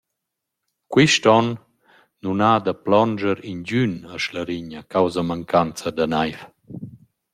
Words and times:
Quist 0.93 1.23
on 1.37 1.45
nun 2.23 2.41
ha 2.45 2.51
da 2.65 2.73
plondscher 2.85 3.39
ingün 3.51 3.93
a 4.13 4.15
Schlarigna 4.23 4.81
causa 4.93 5.21
mancanzas 5.29 5.93
da 5.97 6.05
naiv. 6.13 6.39